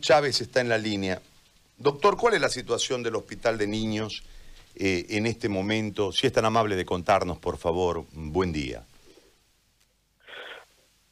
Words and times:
Chávez 0.00 0.40
está 0.40 0.60
en 0.60 0.68
la 0.68 0.78
línea. 0.78 1.20
Doctor, 1.76 2.16
¿cuál 2.16 2.34
es 2.34 2.40
la 2.40 2.48
situación 2.48 3.02
del 3.02 3.16
Hospital 3.16 3.58
de 3.58 3.66
Niños 3.66 4.22
eh, 4.76 5.06
en 5.10 5.26
este 5.26 5.48
momento? 5.48 6.12
Si 6.12 6.26
es 6.26 6.32
tan 6.32 6.44
amable 6.44 6.76
de 6.76 6.84
contarnos, 6.84 7.38
por 7.38 7.56
favor. 7.58 8.04
Buen 8.12 8.52
día. 8.52 8.84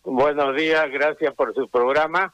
Buenos 0.04 0.56
días, 0.56 0.90
gracias 0.90 1.34
por 1.34 1.54
su 1.54 1.68
programa. 1.68 2.32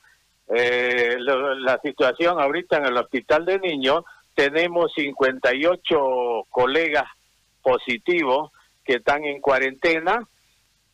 Eh, 0.48 1.16
la 1.18 1.80
situación 1.82 2.40
ahorita 2.40 2.76
en 2.76 2.86
el 2.86 2.96
Hospital 2.96 3.44
de 3.44 3.58
Niños, 3.58 4.04
tenemos 4.34 4.92
58 4.94 6.46
colegas 6.50 7.06
positivos 7.62 8.52
que 8.84 8.96
están 8.96 9.24
en 9.24 9.40
cuarentena 9.40 10.28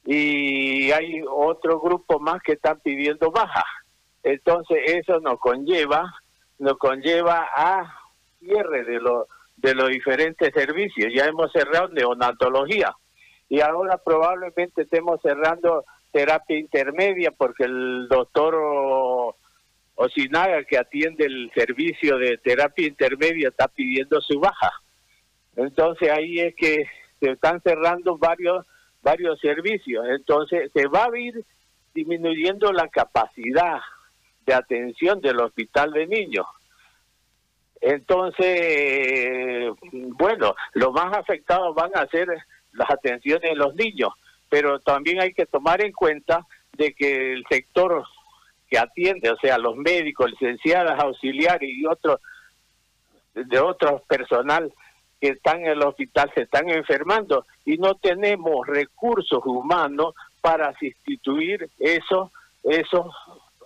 y 0.05 0.91
hay 0.93 1.23
otro 1.29 1.81
grupo 1.81 2.19
más 2.19 2.41
que 2.43 2.53
están 2.53 2.81
pidiendo 2.81 3.31
baja. 3.31 3.65
Entonces 4.23 4.79
eso 4.87 5.21
nos 5.21 5.39
conlleva, 5.39 6.13
nos 6.59 6.79
conlleva 6.79 7.49
a 7.55 7.99
cierre 8.39 8.85
de 8.85 9.01
los 9.01 9.27
de 9.57 9.75
los 9.75 9.91
diferentes 9.91 10.53
servicios. 10.53 11.13
Ya 11.15 11.27
hemos 11.27 11.53
cerrado 11.53 11.89
neonatología 11.89 12.93
y 13.49 13.61
ahora 13.61 13.99
probablemente 13.99 14.83
estemos 14.83 15.21
cerrando 15.23 15.85
terapia 16.11 16.59
intermedia 16.59 17.31
porque 17.31 17.65
el 17.65 18.09
doctor 18.09 19.35
Osinaga 19.95 20.65
que 20.65 20.79
atiende 20.79 21.27
el 21.27 21.51
servicio 21.55 22.19
de 22.19 22.39
terapia 22.39 22.87
intermedia 22.87 23.49
está 23.49 23.69
pidiendo 23.69 24.21
su 24.21 24.41
baja. 24.41 24.71
Entonces 25.55 26.11
ahí 26.11 26.41
es 26.41 26.55
que 26.57 26.87
se 27.21 27.31
están 27.31 27.61
cerrando 27.63 28.19
varios 28.19 28.67
varios 29.03 29.39
servicios. 29.41 30.05
Entonces 30.09 30.71
se 30.73 30.87
va 30.89 31.05
a 31.05 31.19
ir 31.19 31.45
disminuyendo 31.95 32.73
la 32.73 32.89
capacidad 32.89 33.81
de 34.47 34.55
atención 34.55 35.21
del 35.21 35.41
hospital 35.41 35.93
de 35.93 36.07
niños. 36.07 36.47
Entonces, 37.81 39.73
bueno, 39.93 40.55
los 40.75 40.93
más 40.93 41.17
afectados 41.17 41.75
van 41.75 41.91
a 41.95 42.07
ser 42.07 42.29
las 42.73 42.91
atenciones 42.91 43.51
de 43.51 43.57
los 43.57 43.75
niños, 43.75 44.11
pero 44.49 44.79
también 44.81 45.21
hay 45.21 45.33
que 45.35 45.47
tomar 45.47 45.85
en 45.85 45.93
cuenta 45.93 46.47
de 46.73 46.95
que 46.95 47.33
el 47.33 47.45
sector 47.51 48.05
que 48.69 48.79
atiende, 48.79 49.31
o 49.31 49.37
sea, 49.37 49.59
los 49.59 49.77
médicos, 49.77 50.31
licenciadas, 50.31 50.99
auxiliares 50.99 51.69
y 51.69 51.85
otros 51.87 52.21
de 53.35 53.59
otros 53.59 54.03
personal 54.03 54.73
que 55.21 55.29
están 55.29 55.61
en 55.61 55.73
el 55.73 55.83
hospital 55.83 56.31
se 56.35 56.43
están 56.43 56.69
enfermando 56.69 57.47
y 57.65 57.79
no 57.79 57.95
tenemos 57.95 58.67
recursos 58.67 59.41
humanos 59.45 60.15
para 60.41 60.73
sustituir 60.79 61.69
esos 61.79 62.31
esos 62.65 63.07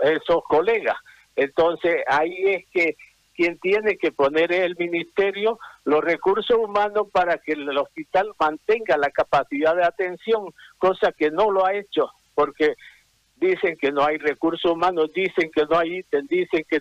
esos 0.03 0.43
colegas. 0.45 0.97
Entonces 1.35 2.03
ahí 2.09 2.35
es 2.47 2.65
que 2.73 2.97
quien 3.35 3.59
tiene 3.59 3.99
que 3.99 4.13
poner 4.13 4.51
el 4.53 4.77
ministerio 4.77 5.59
los 5.85 6.03
recursos 6.03 6.57
humanos 6.57 7.09
para 7.13 7.37
que 7.39 7.53
el 7.53 7.77
hospital 7.77 8.33
mantenga 8.41 8.97
la 8.97 9.11
capacidad 9.11 9.77
de 9.77 9.85
atención, 9.85 10.53
cosa 10.79 11.13
que 11.13 11.31
no 11.31 11.51
lo 11.51 11.67
ha 11.67 11.75
hecho, 11.75 12.11
porque 12.35 12.75
dicen 13.37 13.77
que 13.77 13.93
no 13.93 14.03
hay 14.03 14.17
recursos 14.17 14.71
humanos, 14.73 15.11
dicen 15.15 15.51
que 15.55 15.67
no 15.67 15.79
hay 15.79 15.99
ítem, 15.99 16.27
dicen 16.27 16.65
que 16.69 16.81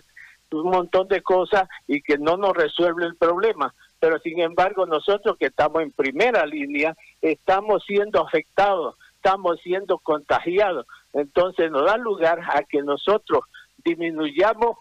un 0.52 0.70
montón 0.70 1.08
de 1.08 1.22
cosas 1.22 1.68
y 1.86 2.00
que 2.02 2.18
no 2.18 2.36
nos 2.36 2.54
resuelve 2.54 3.04
el 3.04 3.16
problema. 3.16 3.74
Pero 3.98 4.18
sin 4.20 4.40
embargo 4.40 4.86
nosotros 4.86 5.36
que 5.38 5.46
estamos 5.46 5.82
en 5.82 5.92
primera 5.92 6.46
línea 6.46 6.96
estamos 7.20 7.82
siendo 7.84 8.24
afectados, 8.24 8.96
estamos 9.16 9.60
siendo 9.62 9.98
contagiados. 9.98 10.86
Entonces 11.16 11.70
nos 11.70 11.86
da 11.86 11.96
lugar 11.96 12.40
a 12.54 12.62
que 12.62 12.82
nosotros 12.82 13.40
disminuyamos 13.78 14.76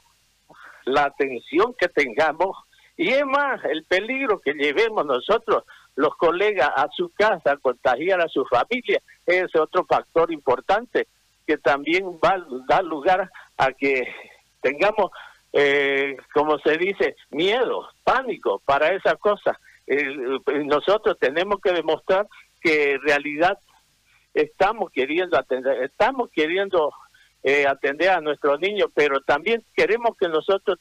la 0.86 1.06
atención 1.06 1.74
que 1.80 1.88
tengamos 1.88 2.56
y 2.98 3.10
es 3.10 3.26
más, 3.26 3.64
el 3.66 3.84
peligro 3.84 4.40
que 4.40 4.54
llevemos 4.54 5.06
nosotros, 5.06 5.64
los 5.96 6.16
colegas, 6.16 6.70
a 6.76 6.88
su 6.96 7.10
casa, 7.10 7.52
a 7.52 7.58
contagiar 7.58 8.22
a 8.22 8.30
su 8.30 8.46
familia, 8.46 9.02
es 9.26 9.54
otro 9.56 9.86
factor 9.86 10.32
importante 10.32 11.08
que 11.46 11.58
también 11.58 12.06
va 12.24 12.36
a 12.36 12.46
dar 12.68 12.84
lugar 12.84 13.30
a 13.58 13.72
que 13.72 14.08
tengamos, 14.62 15.12
eh, 15.54 16.16
como 16.34 16.58
se 16.60 16.78
dice, 16.78 17.16
miedo, 17.32 17.88
pánico 18.04 18.62
para 18.66 18.94
esas 18.94 19.16
cosas. 19.16 19.58
nosotros 20.66 21.18
tenemos 21.20 21.60
que 21.62 21.72
demostrar 21.72 22.28
que 22.62 22.94
en 22.94 23.02
realidad 23.02 23.58
estamos 24.36 24.92
queriendo 24.92 25.38
atender, 25.38 25.84
estamos 25.84 26.30
queriendo 26.32 26.92
eh, 27.42 27.66
atender 27.66 28.10
a 28.10 28.22
nuestros 28.22 28.60
niños, 28.60 28.90
pero 28.94 29.22
también 29.22 29.64
queremos 29.76 30.16
que 30.18 30.28
nosotros 30.28 30.78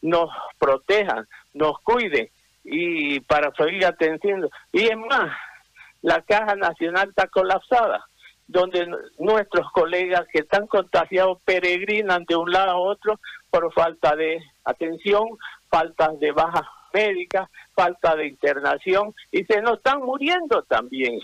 nos 0.00 0.30
protejan, 0.58 1.26
nos 1.52 1.78
cuiden 1.80 2.30
y 2.64 3.20
para 3.20 3.52
seguir 3.54 3.84
atendiendo. 3.84 4.48
Y 4.72 4.84
es 4.84 4.96
más, 4.96 5.36
la 6.00 6.22
Caja 6.22 6.54
Nacional 6.54 7.08
está 7.08 7.26
colapsada, 7.26 8.06
donde 8.46 8.86
nuestros 9.18 9.70
colegas 9.72 10.26
que 10.32 10.40
están 10.40 10.66
contagiados 10.66 11.38
peregrinan 11.44 12.24
de 12.24 12.36
un 12.36 12.50
lado 12.52 12.70
a 12.70 12.78
otro 12.78 13.18
por 13.50 13.72
falta 13.72 14.14
de 14.14 14.40
atención, 14.64 15.24
falta 15.68 16.10
de 16.20 16.30
baja 16.32 16.70
médica, 16.92 17.48
falta 17.74 18.14
de 18.16 18.26
internación 18.26 19.14
y 19.30 19.44
se 19.44 19.60
nos 19.62 19.78
están 19.78 20.02
muriendo 20.02 20.62
también. 20.64 21.18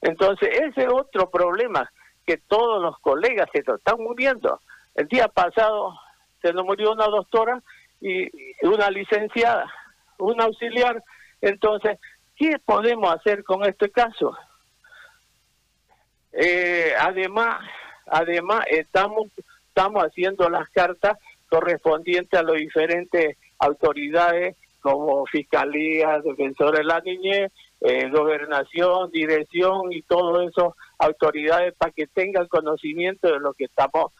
Entonces, 0.00 0.48
ese 0.52 0.82
es 0.82 0.92
otro 0.92 1.30
problema 1.30 1.90
que 2.26 2.36
todos 2.36 2.82
los 2.82 2.98
colegas 3.00 3.48
se 3.52 3.60
están 3.60 3.98
muriendo. 3.98 4.60
El 4.94 5.08
día 5.08 5.28
pasado 5.28 5.94
se 6.42 6.52
nos 6.52 6.64
murió 6.64 6.92
una 6.92 7.06
doctora 7.06 7.62
y 8.00 8.28
una 8.66 8.90
licenciada, 8.90 9.72
un 10.18 10.40
auxiliar. 10.40 11.02
Entonces, 11.40 11.98
¿qué 12.36 12.58
podemos 12.64 13.12
hacer 13.14 13.44
con 13.44 13.64
este 13.64 13.90
caso? 13.90 14.36
Eh, 16.32 16.92
además, 17.00 17.64
además 18.06 18.64
estamos 18.70 19.28
estamos 19.78 20.02
haciendo 20.02 20.50
las 20.50 20.68
cartas 20.70 21.18
correspondientes 21.48 22.38
a 22.38 22.42
las 22.42 22.56
diferentes 22.56 23.36
autoridades 23.60 24.56
como 24.80 25.24
Fiscalía, 25.26 26.18
Defensor 26.18 26.76
de 26.76 26.82
la 26.82 27.00
Niñez, 27.00 27.52
eh, 27.80 28.10
Gobernación, 28.10 29.10
Dirección 29.10 29.92
y 29.92 30.02
todo 30.02 30.40
eso, 30.48 30.76
autoridades 30.98 31.74
para 31.74 31.92
que 31.92 32.06
tengan 32.08 32.48
conocimiento 32.48 33.28
de 33.28 33.38
lo 33.38 33.54
que 33.54 33.64
estamos 33.64 34.12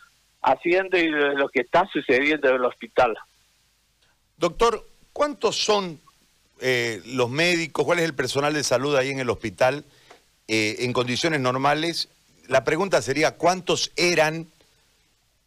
haciendo 0.42 0.96
y 0.96 1.10
de 1.10 1.34
lo 1.34 1.48
que 1.48 1.62
está 1.62 1.86
sucediendo 1.92 2.48
en 2.48 2.56
el 2.56 2.64
hospital. 2.64 3.16
Doctor, 4.36 4.86
¿cuántos 5.12 5.56
son 5.56 6.00
eh, 6.60 7.02
los 7.06 7.28
médicos? 7.30 7.84
¿Cuál 7.84 7.98
es 7.98 8.04
el 8.04 8.14
personal 8.14 8.54
de 8.54 8.62
salud 8.62 8.94
ahí 8.94 9.10
en 9.10 9.18
el 9.18 9.30
hospital 9.30 9.84
eh, 10.46 10.76
en 10.80 10.92
condiciones 10.92 11.40
normales? 11.40 12.08
La 12.46 12.62
pregunta 12.62 13.02
sería, 13.02 13.36
¿cuántos 13.36 13.90
eran 13.96 14.46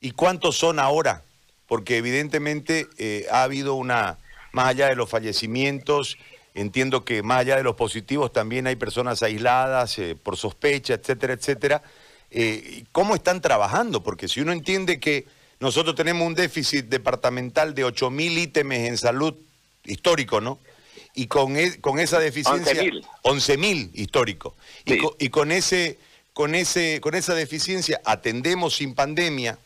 y 0.01 0.11
cuántos 0.11 0.57
son 0.57 0.79
ahora? 0.79 1.23
Porque 1.65 1.95
evidentemente 1.95 2.87
ha 3.31 3.43
habido 3.43 3.75
una 3.75 4.17
más 4.51 4.67
allá 4.67 4.87
de 4.87 4.95
los 4.95 5.09
fallecimientos, 5.09 6.17
entiendo 6.53 7.05
que 7.05 7.23
más 7.23 7.39
allá 7.39 7.57
de 7.57 7.63
los 7.63 7.75
positivos 7.75 8.33
también 8.33 8.67
hay 8.67 8.75
personas 8.75 9.23
aisladas 9.23 9.97
eh, 9.99 10.15
por 10.15 10.37
sospecha, 10.37 10.93
etcétera, 10.93 11.33
etcétera. 11.33 11.83
Eh, 12.29 12.83
¿Cómo 12.91 13.15
están 13.15 13.41
trabajando? 13.41 14.03
Porque 14.03 14.27
si 14.27 14.41
uno 14.41 14.51
entiende 14.51 14.99
que 14.99 15.25
nosotros 15.59 15.95
tenemos 15.95 16.25
un 16.25 16.33
déficit 16.33 16.85
departamental 16.85 17.75
de 17.75 17.85
8.000 17.85 18.37
ítems 18.37 18.75
en 18.75 18.97
salud 18.97 19.35
histórico, 19.85 20.41
¿no? 20.41 20.59
Y 21.13 21.27
con, 21.27 21.57
e, 21.57 21.79
con 21.81 21.99
esa 21.99 22.19
deficiencia... 22.19 22.73
11.000. 22.73 23.05
11.000 23.23 23.89
histórico. 23.93 24.55
Y, 24.85 24.97
con, 24.97 25.11
y 25.19 25.29
con, 25.29 25.51
ese, 25.51 25.99
con, 26.33 26.55
ese, 26.55 26.99
con 27.01 27.15
esa 27.15 27.35
deficiencia 27.35 28.01
atendemos 28.05 28.75
sin 28.75 28.95
pandemia, 28.95 29.57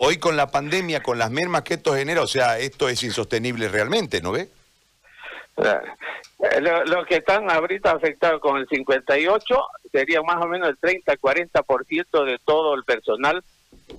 Hoy 0.00 0.18
con 0.18 0.36
la 0.36 0.46
pandemia, 0.52 1.02
con 1.02 1.18
las 1.18 1.32
mermas 1.32 1.62
que 1.62 1.74
esto 1.74 1.92
genera, 1.92 2.22
o 2.22 2.28
sea, 2.28 2.60
esto 2.60 2.88
es 2.88 3.02
insostenible 3.02 3.68
realmente, 3.68 4.22
¿no 4.22 4.30
ve? 4.30 4.48
Los 5.58 7.06
que 7.06 7.16
están 7.16 7.50
ahorita 7.50 7.92
afectados 7.92 8.40
con 8.40 8.58
el 8.58 8.68
58 8.68 9.60
sería 9.90 10.22
más 10.22 10.36
o 10.44 10.46
menos 10.48 10.68
el 10.68 10.78
30-40% 10.78 12.24
de 12.24 12.38
todo 12.44 12.74
el 12.74 12.84
personal 12.84 13.42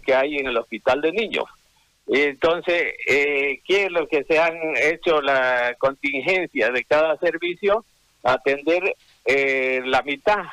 que 0.06 0.16
hay 0.16 0.38
en 0.38 0.48
el 0.48 0.58
hospital 0.58 1.02
de 1.02 1.12
niños. 1.12 1.46
Entonces, 2.08 2.94
eh, 3.08 3.62
¿qué 3.66 3.86
es 3.86 3.92
lo 3.92 4.08
que 4.08 4.24
se 4.24 4.40
han 4.40 4.56
hecho 4.78 5.22
la 5.22 5.76
contingencia 5.78 6.72
de 6.72 6.84
cada 6.84 7.18
servicio? 7.18 7.86
Atender 8.24 8.96
eh, 9.26 9.82
la 9.86 10.02
mitad. 10.02 10.44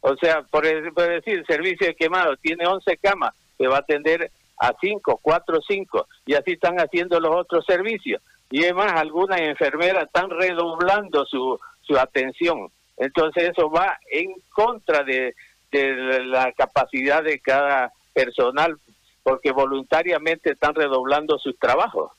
O 0.00 0.16
sea, 0.16 0.42
por, 0.42 0.64
por 0.94 1.08
decir, 1.08 1.38
el 1.38 1.46
servicio 1.46 1.86
de 1.86 1.94
quemado 1.94 2.36
tiene 2.38 2.66
11 2.66 2.96
camas, 2.96 3.34
se 3.56 3.66
va 3.66 3.76
a 3.76 3.80
atender 3.80 4.30
a 4.58 4.74
cinco, 4.80 5.18
cuatro, 5.22 5.60
cinco, 5.66 6.06
y 6.26 6.34
así 6.34 6.52
están 6.52 6.76
haciendo 6.78 7.20
los 7.20 7.34
otros 7.34 7.64
servicios. 7.64 8.20
Y 8.50 8.64
además 8.64 8.92
algunas 8.94 9.40
enfermeras 9.40 10.04
están 10.04 10.30
redoblando 10.30 11.24
su, 11.24 11.58
su 11.82 11.96
atención. 11.96 12.70
Entonces 12.96 13.50
eso 13.50 13.70
va 13.70 13.98
en 14.10 14.34
contra 14.50 15.04
de, 15.04 15.34
de 15.70 16.24
la 16.24 16.52
capacidad 16.52 17.22
de 17.22 17.38
cada 17.38 17.92
personal 18.12 18.78
porque 19.22 19.52
voluntariamente 19.52 20.52
están 20.52 20.74
redoblando 20.74 21.38
sus 21.38 21.58
trabajos. 21.58 22.10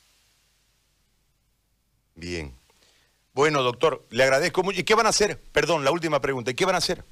Bien. 2.16 2.54
Bueno, 3.34 3.64
doctor, 3.64 4.06
le 4.10 4.24
agradezco 4.24 4.64
mucho. 4.64 4.80
¿Y 4.80 4.84
qué 4.84 4.96
van 4.96 5.06
a 5.06 5.10
hacer? 5.10 5.40
Perdón, 5.52 5.84
la 5.84 5.92
última 5.92 6.20
pregunta. 6.20 6.52
¿Y 6.52 6.54
qué 6.54 6.66
van 6.66 6.76
a 6.76 6.80
hacer? 6.80 7.04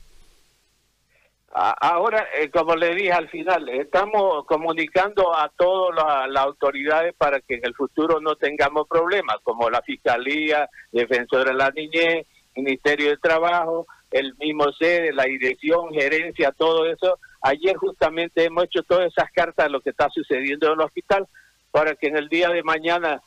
Ahora, 1.52 2.28
eh, 2.36 2.50
como 2.52 2.76
le 2.76 2.94
dije 2.94 3.12
al 3.12 3.28
final, 3.30 3.68
estamos 3.70 4.46
comunicando 4.46 5.36
a 5.36 5.50
todas 5.50 6.30
las 6.30 6.44
autoridades 6.44 7.16
para 7.16 7.40
que 7.42 7.56
en 7.56 7.66
el 7.66 7.74
futuro 7.74 8.20
no 8.22 8.36
tengamos 8.36 8.88
problemas, 8.88 9.38
como 9.44 9.70
la 9.70 9.82
Fiscalía, 9.82 10.70
Defensor 10.92 11.48
de 11.48 11.54
la 11.56 11.72
Niñez, 11.72 12.28
Ministerio 12.56 13.10
de 13.10 13.18
Trabajo, 13.18 13.88
el 14.12 14.36
mismo 14.36 14.72
sede, 14.74 15.12
la 15.12 15.24
dirección, 15.24 15.92
gerencia, 15.92 16.52
todo 16.52 16.86
eso. 16.86 17.18
Ayer 17.42 17.76
justamente 17.78 18.46
hemos 18.46 18.66
hecho 18.66 18.84
todas 18.84 19.12
esas 19.12 19.32
cartas 19.32 19.66
de 19.66 19.72
lo 19.72 19.82
que 19.82 19.90
está 19.90 20.10
sucediendo 20.10 20.68
en 20.68 20.74
el 20.74 20.82
hospital 20.82 21.28
para 21.72 21.96
que 21.96 22.08
en 22.08 22.18
el 22.18 22.30
día 22.30 22.50
de 22.50 22.62
mañana, 22.62 23.22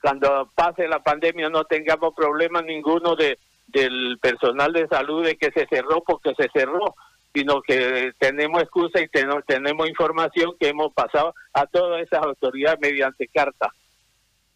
cuando 0.00 0.50
pase 0.54 0.88
la 0.88 1.00
pandemia, 1.00 1.50
no 1.50 1.64
tengamos 1.64 2.14
problemas 2.14 2.64
ninguno 2.64 3.16
de 3.16 3.38
del 3.66 4.18
personal 4.20 4.72
de 4.72 4.86
salud 4.86 5.24
de 5.24 5.36
que 5.36 5.50
se 5.50 5.66
cerró 5.66 6.02
porque 6.06 6.34
se 6.36 6.48
cerró 6.52 6.94
sino 7.36 7.60
que 7.60 8.14
tenemos 8.18 8.62
excusa 8.62 8.98
y 8.98 9.08
tenemos 9.46 9.86
información 9.86 10.54
que 10.58 10.68
hemos 10.68 10.90
pasado 10.94 11.34
a 11.52 11.66
todas 11.66 12.00
esas 12.00 12.24
autoridades 12.24 12.80
mediante 12.80 13.28
carta. 13.28 13.74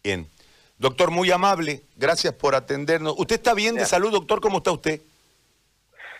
Bien. 0.03 0.27
Doctor, 0.79 1.11
muy 1.11 1.29
amable, 1.29 1.83
gracias 1.95 2.33
por 2.33 2.55
atendernos. 2.55 3.13
¿Usted 3.15 3.35
está 3.35 3.53
bien 3.53 3.75
de 3.75 3.85
salud, 3.85 4.11
doctor? 4.11 4.41
¿Cómo 4.41 4.57
está 4.57 4.71
usted? 4.71 4.99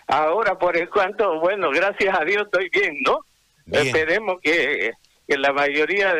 Ahora, 0.05 0.59
por 0.59 0.77
el 0.77 0.87
cuanto, 0.87 1.39
bueno, 1.39 1.71
gracias 1.71 2.15
a 2.15 2.23
Dios 2.23 2.43
estoy 2.43 2.69
bien, 2.69 2.99
¿no? 3.01 3.25
Esperemos 3.65 4.39
que, 4.39 4.91
que, 5.27 5.37
la 5.39 5.51
mayoría 5.51 6.13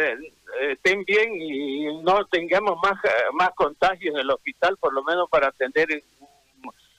estén 0.72 1.04
bien 1.04 1.40
y 1.40 2.02
no 2.02 2.26
tengamos 2.26 2.80
más, 2.82 3.00
más 3.34 3.52
contagios 3.52 4.16
en 4.16 4.22
el 4.22 4.32
hospital, 4.32 4.76
por 4.78 4.92
lo 4.92 5.04
menos 5.04 5.30
para 5.30 5.50
atender 5.50 6.04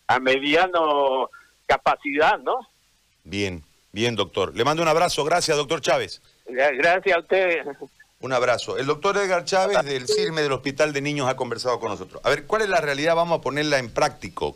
a 0.07 0.21
mediano 0.21 1.29
capacidad, 1.67 2.39
¿no? 2.39 2.72
Bien, 3.25 3.63
bien, 3.93 4.17
doctor. 4.17 4.55
Le 4.57 4.65
mando 4.65 4.83
un 4.83 4.89
abrazo. 4.89 5.25
Gracias, 5.25 5.57
doctor 5.57 5.81
Chávez. 5.81 6.21
Gracias 6.47 7.17
a 7.17 7.21
usted. 7.21 7.63
Un 8.21 8.33
abrazo. 8.33 8.79
El 8.79 8.87
doctor 8.87 9.17
Edgar 9.17 9.45
Chávez 9.45 9.83
del 9.85 10.07
CIRME 10.07 10.43
del 10.43 10.53
Hospital 10.53 10.93
de 10.93 11.01
Niños 11.01 11.29
ha 11.29 11.37
conversado 11.37 11.81
con 11.81 11.91
nosotros. 11.91 12.21
A 12.25 12.31
ver, 12.31 12.47
¿cuál 12.47 12.63
es 12.63 12.69
la 12.69 12.81
realidad? 12.81 13.17
Vamos 13.17 13.41
a 13.41 13.43
ponerla 13.43 13.79
en 13.79 13.91
práctico. 13.91 14.51